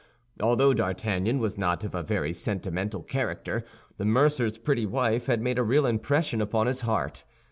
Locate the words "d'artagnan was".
0.73-1.59